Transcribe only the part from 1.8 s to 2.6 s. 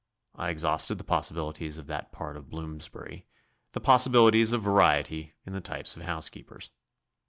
that part of